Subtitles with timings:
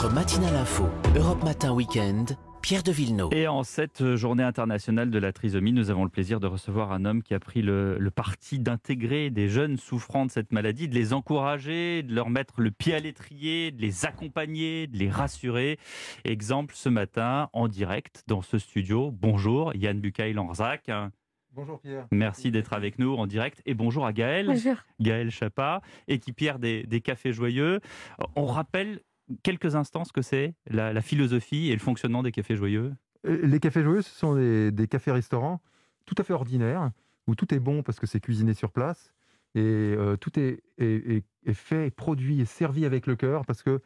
[0.00, 0.84] Votre matinale info,
[1.14, 3.34] Europe Matin Weekend, Pierre de Villeneuve.
[3.34, 7.04] Et en cette journée internationale de la trisomie, nous avons le plaisir de recevoir un
[7.04, 10.94] homme qui a pris le, le parti d'intégrer des jeunes souffrant de cette maladie, de
[10.94, 15.78] les encourager, de leur mettre le pied à l'étrier, de les accompagner, de les rassurer.
[16.24, 19.10] Exemple ce matin en direct dans ce studio.
[19.10, 20.90] Bonjour Yann Bucaille-Lanzac.
[21.52, 22.06] Bonjour Pierre.
[22.10, 23.60] Merci d'être avec nous en direct.
[23.66, 24.46] Et bonjour à Gaël.
[24.46, 24.76] Bonjour.
[24.98, 27.80] Gaël Chapat, équipière des, des Cafés Joyeux.
[28.34, 29.02] On rappelle
[29.42, 32.92] quelques instants ce que c'est la, la philosophie et le fonctionnement des Cafés Joyeux?
[33.26, 35.60] Euh, Les cafés joyeux, ce sont des, des cafés-restaurants
[36.06, 36.90] tout à fait ordinaires,
[37.26, 39.12] où tout est bon parce que c'est cuisiné sur place,
[39.54, 43.62] et euh, tout est, est- est- est fait, produit et servi avec le cœur, parce
[43.62, 43.80] que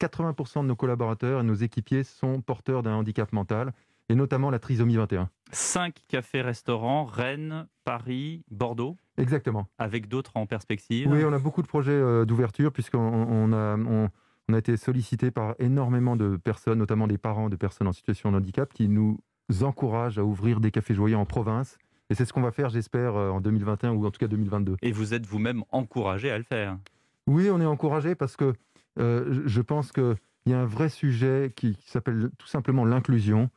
[0.00, 3.72] 80% de nos collaborateurs et nos équipiers sont porteurs d'un handicap mental,
[4.08, 5.28] et notamment la trisomie 21.
[5.50, 9.66] Cinq cafés-restaurants, Rennes, Paris, Bordeaux, Exactement.
[9.78, 11.08] avec d'autres en perspective?
[11.10, 14.08] Oui, on a beaucoup de projets euh, d'ouverture, puisqu'on on a, on-
[14.48, 18.32] on a été sollicité par énormément de personnes, notamment des parents de personnes en situation
[18.32, 19.18] de handicap, qui nous
[19.62, 21.78] encouragent à ouvrir des cafés joyeux en province.
[22.10, 24.76] Et c'est ce qu'on va faire, j'espère, euh, en 2021 ou en tout cas 2022.
[24.82, 26.78] Et vous êtes vous-même encouragé à le faire?
[27.26, 28.54] Oui, on est encouragé parce que
[28.98, 32.84] euh, je- je pense qu'il y a un vrai sujet qui, qui s'appelle tout simplement
[32.86, 33.50] l'inclusion,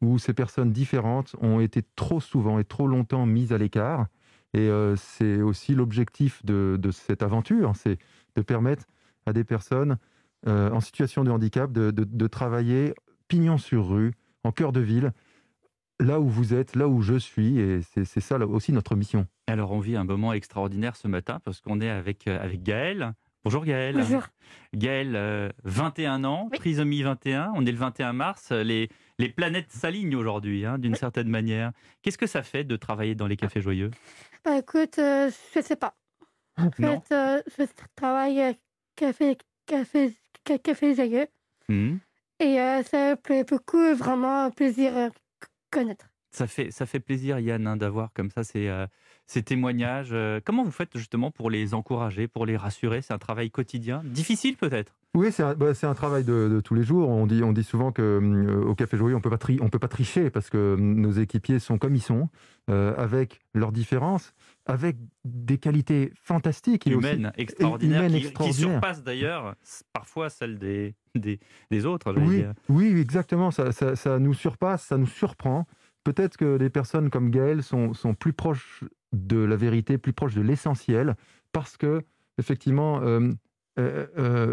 [0.00, 4.06] où ces personnes différentes ont été trop souvent et trop longtemps mises à l'écart.
[4.54, 7.98] Et euh, c'est aussi l'objectif de, de cette aventure, c'est
[8.36, 8.84] de permettre
[9.26, 9.98] à des personnes
[10.46, 12.94] euh, en situation de handicap de, de- de travailler
[13.28, 14.12] pignon sur rue,
[14.44, 15.12] en cœur de ville,
[16.00, 17.58] là où vous êtes, là où je suis.
[17.58, 19.26] Et c'est c'est ça là, aussi notre mission.
[19.48, 23.14] Alors on vit un moment extraordinaire ce matin parce qu'on est avec, euh, avec Gaël.
[23.44, 23.94] Bonjour Gaël.
[23.96, 24.26] Bonjour.
[24.74, 26.58] Gaël, euh, 21 ans, Oui.
[26.58, 30.98] trisomie 21, on est le 21 mars, les, les planètes s'alignent aujourd'hui hein, d'une Oui.
[30.98, 31.72] certaine manière.
[32.02, 33.90] Qu'est-ce que ça fait de travailler dans les cafés joyeux?
[34.44, 35.94] Bah écoute, euh, je sais pas.
[36.58, 38.52] En fait, euh, je travaille à
[38.96, 40.16] café, café, ca-
[40.56, 41.26] café joyeux.
[41.68, 41.98] Hmm
[42.40, 45.10] Et euh, ça plaît beaucoup, vraiment un plaisir à
[45.70, 46.06] connaître.
[46.30, 48.86] ça, fait, ça fait plaisir Yann hein, d'avoir comme ça ces, euh,
[49.26, 50.10] ces témoignages.
[50.12, 53.02] Euh, comment vous faites justement pour les encourager, pour les rassurer?
[53.02, 54.97] C'est un travail quotidien, difficile peut-être?
[55.14, 57.08] Oui, c'est un, bah, un travail de, de tous les jours.
[57.08, 59.88] On dit, on dit souvent qu'au Café Joyeux, on peut pas tri- on peut pas
[59.88, 62.28] tricher parce que hum, nos équipiers sont comme ils sont,
[62.70, 64.34] euh, avec leurs différences,
[64.66, 66.86] avec des qualités fantastiques.
[66.86, 68.70] et aussi- humaine, extraordinaire, humaine qui, qui extraordinaire.
[68.72, 69.54] surpasse d'ailleurs
[69.92, 71.40] parfois celle des, des,
[71.70, 72.12] des autres.
[72.16, 72.52] Oui, dire.
[72.68, 73.50] oui, exactement.
[73.50, 75.66] Ça, ça- ça nous surpasse, ça nous surprend.
[76.04, 80.34] Peut-être que des personnes comme Gaël sont, sont plus proches de la vérité, plus proches
[80.34, 81.16] de l'essentiel,
[81.52, 82.02] parce que
[82.38, 83.32] effectivement, euh, euh, euh,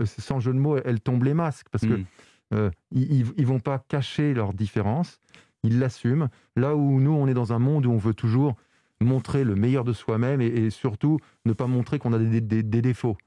[0.05, 2.05] sans jeu de mots, elles tombent les masques, parce que Mm.
[2.53, 5.19] euh, ils, vont pas cacher leurs différences,
[5.63, 6.29] ils l'assument.
[6.55, 8.55] Là où nous, on est dans un monde où on veut toujours
[9.01, 12.63] montrer le meilleur de soi-même et, et surtout ne pas montrer qu'on a des, des-
[12.63, 13.17] des défauts,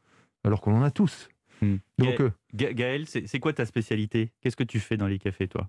[0.44, 1.28] alors qu'on en a tous.
[1.62, 1.76] Mm.
[1.98, 4.31] Donc, Ga- euh, Ga- Gaël, c'est quoi ta spécialité?
[4.41, 5.69] Qu'est-ce que tu fais dans les cafés, toi?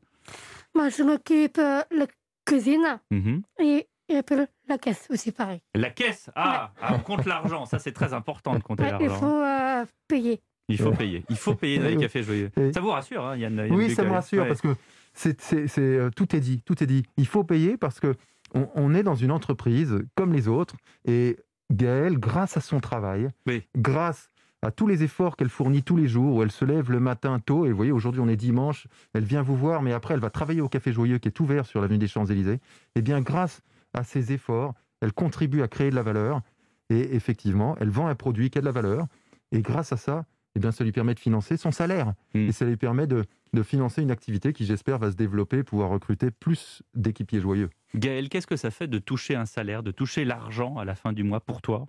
[0.76, 2.06] Moi, je m'occupe de la
[2.46, 3.42] cuisine Mhm.
[3.62, 5.62] et, et un peu la caisse aussi, pareil.
[5.76, 6.30] La caisse?
[6.36, 7.66] Ah, ah, on compte l'argent.
[7.66, 9.20] Ça, c'est très important de compter Ouais, il l'argent.
[9.20, 10.42] faut euh, payer.
[10.68, 10.98] Il faut Ouais.
[10.98, 11.24] payer.
[11.30, 12.52] Il faut payer dans les cafés joyeux.
[12.74, 14.48] Ça vous rassure, hein, Yann, Yann Oui, ça me rassure Ouais.
[14.50, 14.76] parce que
[15.14, 17.04] c'est, c'est- c'est, euh, tout est dit, tout est dit.
[17.18, 18.16] Il faut payer parce que
[18.54, 21.38] on, on est dans une entreprise comme les autres et
[21.72, 23.64] Gaëlle, grâce à son travail, Oui.
[23.78, 24.30] grâce
[24.62, 27.40] à tous les efforts qu'elle fournit tous les jours, où elle se lève le matin
[27.40, 30.20] tôt, et vous voyez, aujourd'hui on est dimanche, elle vient vous voir, mais après elle
[30.20, 32.60] va travailler au Café Joyeux qui est ouvert sur l'avenue des Champs-Élysées,
[32.96, 33.62] et bien grâce
[33.94, 36.42] à ses efforts, elle contribue à créer de la valeur,
[36.90, 39.06] et effectivement, elle vend un produit qui a de la valeur,
[39.52, 42.48] et grâce à ça, eh bien, ça lui permet de financer son salaire, Mm.
[42.50, 45.90] et ça lui permet de, de financer une activité qui, j'espère, va se développer, pouvoir
[45.90, 47.70] recruter plus d'équipiers joyeux.
[47.96, 51.14] Gaël, qu'est-ce que ça fait de toucher un salaire, de toucher l'argent à la fin
[51.14, 51.88] du mois pour toi?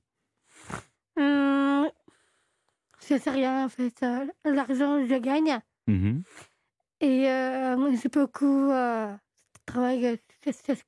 [1.17, 1.89] Hum,
[3.09, 4.03] je sais rien, en fait.
[4.03, 5.59] euh, L'argent, je gagne.
[5.87, 6.23] Mhm.
[7.01, 9.13] Et euh, moi, j'ai beaucoup euh,
[9.67, 10.87] travaillé, c'est c'est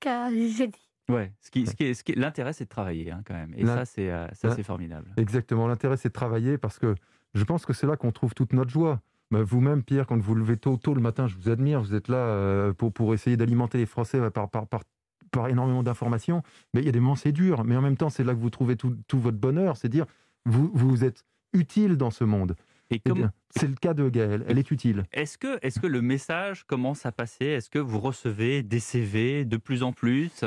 [1.09, 1.33] Ouais.
[1.41, 3.53] Ce qui, ce qui est, ce qui l'intérêt, c'est de travailler hein, quand même.
[3.57, 5.13] Et ça, c'est, euh, ça, c'est formidable.
[5.17, 6.95] Exactement, l'intérêt c'est de travailler parce que
[7.35, 9.01] je pense que c'est là qu'on trouve toute notre joie.
[9.31, 12.09] Bah, Vous-même, Pierre, quand vous levez tôt, tôt le matin, je vous admire, vous êtes
[12.09, 14.82] là euh, pour, pour essayer d'alimenter les Français euh, par, par, par,
[15.31, 16.43] par énormément d'informations.
[16.75, 18.41] Mais il y a des moments, c'est dur, mais en même temps, c'est là que
[18.41, 20.05] vous trouvez tout, tout votre bonheur, c'est dire,
[20.44, 21.25] vous, vous êtes
[21.55, 22.56] utile dans ce monde.
[22.94, 25.05] Et comme, bien, c'est le cas de Gaëlle, elle est utile.
[25.12, 27.47] Est-ce que, est que le message commence à passer?
[27.47, 30.44] Est-ce que vous recevez des CV de plus en plus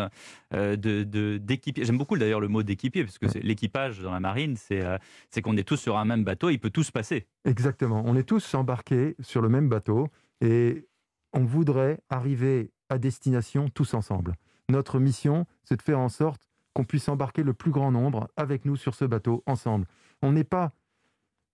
[0.54, 1.86] euh, de, de- d'équipiers?
[1.86, 4.98] J'aime beaucoup d'ailleurs le mot d'équipier, parce que l'équipage dans la marine, c'est, euh,
[5.30, 7.28] c'est qu'on est tous sur un même bateau, il peut tout se passer.
[7.46, 8.04] Exactement.
[8.06, 10.10] On est tous embarqués sur le même bateau
[10.42, 10.88] et
[11.34, 14.36] on voudrait arriver à destination tous ensemble.
[14.70, 18.66] Notre mission, c'est de faire en sorte qu'on puisse embarquer le plus grand nombre avec
[18.66, 19.86] nous sur ce bateau ensemble.
[20.22, 20.74] On n'est pas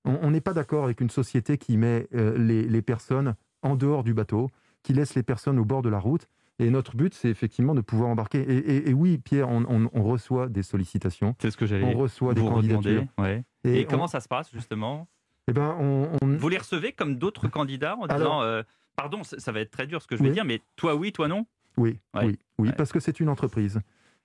[0.06, 3.76] On on n'est pas d'accord avec une société qui met euh, les, les personnes en
[3.76, 4.50] dehors du bateau,
[4.84, 6.28] qui laisse les personnes au bord de la route.
[6.60, 8.40] Et notre but, c'est effectivement de pouvoir embarquer.
[8.42, 11.68] Et, et- et oui, Pierre, on, on- on reçoit des sollicitations, C'est ce que on
[11.68, 13.06] j'allais reçoit des candidatures.
[13.18, 13.44] ouais.
[13.64, 15.08] Et, on- comment ça se passe justement?
[15.48, 18.64] Eh ben, on, on- Vous les recevez comme d'autres candidats en disant euh,
[18.96, 20.34] Pardon, ça ça va être très dur ce que je vais Oui.
[20.36, 21.46] dire, mais toi oui, toi non?
[21.78, 22.26] Oui, Ouais.
[22.26, 22.76] oui, oui, Ouais.
[22.76, 23.80] parce que c'est une entreprise.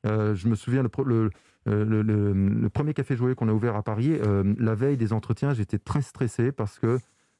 [0.06, 0.90] Euh, je me souviens, le,
[1.68, 4.96] euh, le- le- le premier café joyeux qu'on a ouvert à Paris, euh, la veille
[4.96, 6.98] des entretiens, j'étais très stressé parce que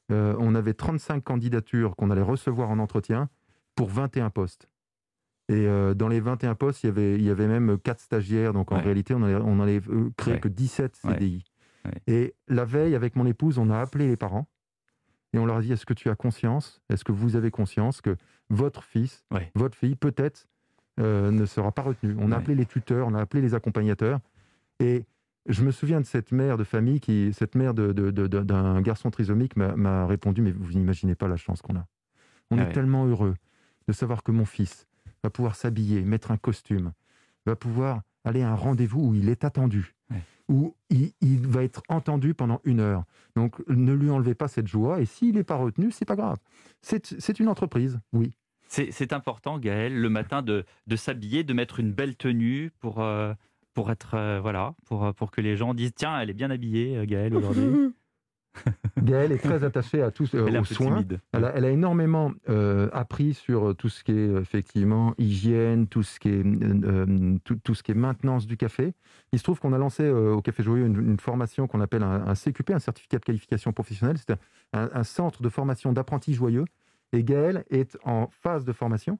[0.09, 3.27] on avait 35 candidatures qu'on allait recevoir en entretien
[3.75, 4.69] pour 21 postes.
[5.49, 8.53] Et euh, dans les 21 postes, il y avait, il y avait même 4 stagiaires.
[8.53, 8.81] Donc en Ouais.
[8.83, 9.81] réalité, on allait, on allait
[10.17, 10.39] créer Ouais.
[10.39, 11.13] que 17 Ouais.
[11.13, 11.43] CDI.
[11.85, 11.91] Ouais.
[12.07, 14.47] Et la veille, avec mon épouse, on a appelé les parents
[15.33, 17.99] et on leur a dit est-ce que tu as conscience Est-ce que vous avez conscience
[18.01, 18.15] que
[18.49, 19.25] votre fils,
[19.55, 20.47] votre fille, peut-être,
[20.99, 24.19] euh, ne sera pas retenu On a appelé les tuteurs, on a appelé les accompagnateurs.
[24.79, 25.05] Et
[25.47, 28.41] je me souviens de cette mère de famille, qui, cette mère de- de- de- de-
[28.41, 31.85] d'un garçon trisomique m'a- répondu Mais vous n'imaginez pas la chance qu'on a.
[32.51, 32.71] On Ah est ouais.
[32.73, 33.35] tellement heureux
[33.87, 34.87] de savoir que mon fils
[35.23, 36.91] va pouvoir s'habiller, mettre un costume,
[37.45, 40.21] va pouvoir aller à un rendez-vous où il est attendu, Ouais.
[40.49, 43.03] où il, il va être entendu pendant une heure.
[43.35, 46.37] Donc ne lui enlevez pas cette joie, et s'il n'est pas retenu, c'est pas grave.
[46.81, 48.33] C'est une entreprise, oui.
[48.67, 53.33] C'est important, Gaël, le matin de, de s'habiller, de mettre une belle tenue pour, euh,
[53.73, 56.51] pour être euh, voilà, pour, euh, pour que les gens disent tiens, elle est bien
[56.51, 57.93] habillée, euh, Gaël aujourd'hui.
[59.03, 61.03] Gaëlle est très attachée à tous, euh, aux soins.
[61.31, 66.01] Elle a, elle a énormément euh, appris sur tout ce qui est effectivement hygiène, tout
[66.01, 68.93] ce qui est, euh, tout, tout ce qui est maintenance du café.
[69.31, 72.01] Il se trouve qu'on a lancé euh, au Café Joyeux une, une formation qu'on appelle
[72.03, 74.17] un, un CQP, un certificat de qualification professionnelle.
[74.17, 74.31] C'est
[74.73, 76.65] un, un centre de formation d'apprentis joyeux.
[77.13, 79.17] Et Gaëlle est en phase de formation.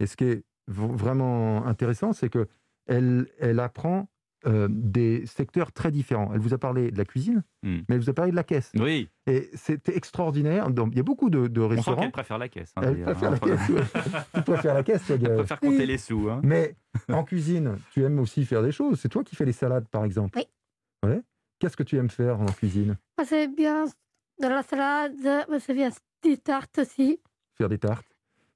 [0.00, 2.48] Et ce qui est vraiment intéressant, c'est que
[2.86, 4.08] elle, elle apprend
[4.46, 6.30] euh, des secteurs très différents.
[6.32, 7.78] Elle vous a parlé de la cuisine, Hmm.
[7.88, 8.70] mais elle vous a parlé de la caisse.
[8.78, 10.70] Oui, Et c'était extraordinaire.
[10.70, 12.02] Donc, il y a beaucoup de, de on sent restaurants.
[12.02, 12.72] qu'elle préfère la caisse.
[12.76, 13.40] hein, Elle d'ailleurs, préfère la hein.
[13.40, 14.24] caisse.
[14.34, 16.28] tu préfères la caisse, toi, Elle préfère compter les sous.
[16.30, 16.40] hein.
[16.44, 16.76] Mais
[17.08, 19.00] en cuisine, tu aimes aussi faire des choses.
[19.00, 20.38] C'est toi qui fais les salades, par exemple.
[20.38, 20.44] Oui.
[21.10, 21.20] Ouais.
[21.58, 22.96] Qu'est-ce que tu aimes faire en cuisine?
[23.24, 23.86] C'est bien
[24.40, 25.14] de la salade,
[25.58, 25.90] c'est bien
[26.22, 27.20] des tartes aussi.
[27.54, 28.06] Faire des tartes.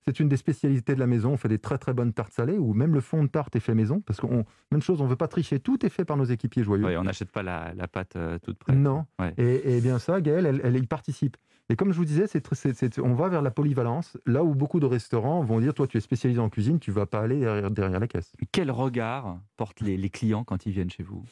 [0.06, 1.32] C'est une des spécialités de la maison.
[1.32, 3.60] On fait des très très bonnes tartes salées ou même le fond de tarte est
[3.60, 4.00] fait maison.
[4.00, 5.60] Parce qu'on, même chose, on ne veut pas tricher.
[5.60, 6.98] Tout est fait par nos équipiers joyeux.
[6.98, 8.76] On n'achète pas la, la pâte euh, toute prête.
[8.76, 9.04] Non.
[9.18, 9.34] Ouais.
[9.36, 11.36] Et, et bien ça, Gaëlle, elle, elle y participe.
[11.68, 14.42] Et comme je vous disais, c'est, très- c'est- c'est- on va vers la polyvalence, là
[14.42, 17.20] où beaucoup de restaurants vont dire, toi tu es spécialisé en cuisine, tu vas pas
[17.20, 18.32] aller derrière, derrière la caisse.
[18.50, 21.22] Quel regard portent les, les clients quand ils viennent chez vous?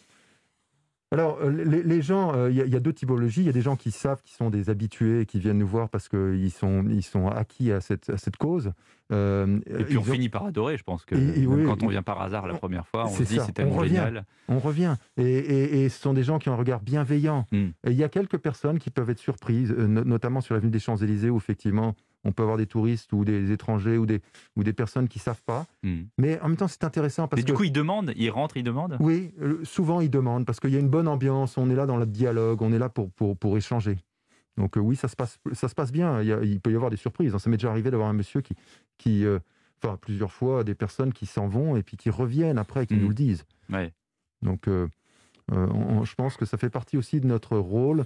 [1.10, 3.40] Alors, euh, les, les gens, euh, il y, a- il y a deux typologies.
[3.40, 5.88] Il y a des gens qui savent, qui sont des habitués, qui viennent nous voir
[5.88, 8.72] parce qu'ils sont, ils sont acquis à cette, à cette cause.
[9.10, 11.64] Euh, Et puis on ont- finit par adorer, je pense que Et- et même oui,
[11.64, 13.94] quand on vient par hasard la première fois, on se dit c'est tellement on revient.
[13.94, 14.26] génial.
[14.48, 14.96] On revient.
[15.16, 17.46] Et, et- ce sont des gens qui ont un regard bienveillant.
[17.52, 17.56] Mm.
[17.56, 20.78] Et il y a quelques personnes qui peuvent être surprises, no- notamment sur l'avenue des
[20.78, 21.94] Champs-Élysées, où effectivement,
[22.24, 24.20] on peut avoir des touristes ou des étrangers ou des,
[24.56, 25.66] ou des personnes qui ne savent pas.
[25.82, 26.02] Hmm.
[26.18, 27.56] Mais en même temps, c'est intéressant parce Mais du que...
[27.58, 28.96] coup, ils demandent, ils rentrent, ils demandent?
[29.00, 31.86] Oui, euh, souvent ils demandent parce qu'il y a une bonne ambiance, on est là
[31.86, 33.96] dans le dialogue, on est là pour, pour, pour échanger.
[34.56, 36.20] Donc euh, oui, ça se passe, ça se passe bien.
[36.20, 37.34] Il, y a- il peut y avoir des surprises.
[37.34, 37.38] hein.
[37.38, 38.54] Ça m'est déjà arrivé d'avoir un monsieur qui,
[38.98, 39.38] qui euh,
[39.80, 43.00] enfin plusieurs fois, des personnes qui s'en vont et puis qui reviennent après, qui Mhm.
[43.02, 43.44] nous le disent.
[43.70, 43.92] Ouais.
[44.42, 44.88] Donc euh,
[45.52, 45.56] on-
[46.00, 48.04] on- je pense que ça fait partie aussi de notre rôle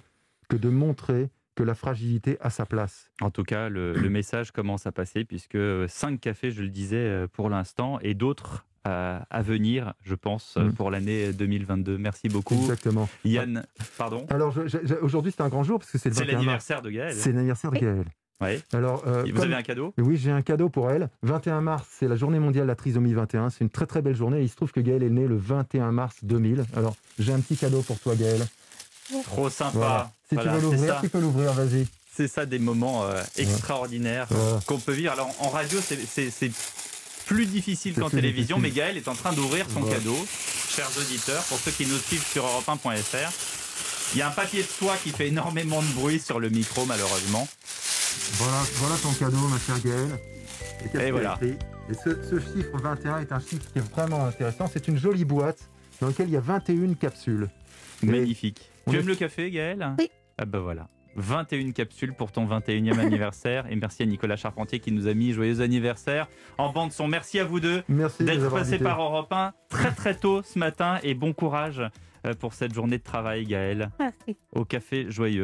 [0.49, 3.11] que de montrer que la fragilité a sa place.
[3.21, 6.69] En tout cas, le, le message commence à passer puisque euh, cinq cafés, je le
[6.71, 10.73] disais euh, pour l'instant, et d'autres euh, à venir, je pense, euh, Mm.
[10.75, 11.99] pour l'année 2022.
[11.99, 12.55] Merci beaucoup.
[12.57, 13.09] Exactement.
[13.25, 13.65] Yann,
[13.97, 14.27] pardon?
[14.29, 14.55] Alors
[15.03, 16.45] aujourd'hui c'est un grand jour parce que c'est le C'est 21 mars.
[16.45, 17.15] l'anniversaire de Gaël.
[17.15, 17.83] C'est l'anniversaire de Oui.
[17.83, 18.07] Gaëlle.
[18.41, 18.61] Ouais.
[18.73, 19.95] Alors, euh, Vous comme- avez un cadeau?
[19.99, 21.11] Oui, j'ai un cadeau pour elle.
[21.23, 23.51] 21 mars, c'est la journée mondiale de la trisomie 21.
[23.51, 24.43] C'est une très très belle journée.
[24.43, 26.65] Il se trouve que Gaëlle est née le 21 mars 2000.
[26.75, 28.43] Alors, j'ai un petit cadeau pour toi, Gaëlle.
[29.25, 29.71] Trop sympa.
[29.79, 30.11] Voilà.
[30.29, 31.01] Si Voilà, tu veux c'est l'ouvrir, ça.
[31.03, 31.87] tu peux l'ouvrir, vas-y.
[32.15, 34.29] C'est ça des moments euh, extraordinaires
[34.67, 35.13] qu'on peut vivre.
[35.13, 36.51] Alors en radio, c'est-
[37.27, 38.71] plus difficile qu'en télévision, mais.
[38.71, 40.17] Gaël est en train d'ouvrir son cadeau.
[40.69, 43.33] Chers auditeurs, pour ceux qui nous suivent sur europe1.fr,
[44.15, 46.85] il y a un papier de soie qui fait énormément de bruit sur le micro,
[46.85, 47.49] malheureusement.
[48.35, 50.19] Voilà, voilà ton cadeau, ma chère Gaëlle.
[51.07, 51.35] Et, voilà.
[51.41, 51.57] écrit?
[51.91, 54.69] Et ce, ce chiffre 21 est un chiffre qui est vraiment intéressant.
[54.73, 55.59] C'est une jolie boîte
[56.03, 57.49] dans laquelle il y a 21 capsules.
[58.03, 58.69] Et Magnifique.
[58.91, 59.95] Tu est- aimes le café, Gaël?
[60.01, 60.11] Oui.
[60.37, 60.89] Ah ben voilà.
[61.15, 63.67] 21 capsules pour ton 21e anniversaire.
[63.71, 66.27] Et merci à Nicolas Charpentier qui nous a mis joyeux anniversaire
[66.59, 67.07] en bande son.
[67.07, 67.83] Merci à vous deux.
[67.89, 68.85] D'être avoir passé invités.
[68.85, 71.83] par Europe 1 très très tôt ce matin et bon courage
[72.27, 74.37] euh, pour cette journée de travail Gaël Merci.
[74.53, 75.41] au Café Joyeux.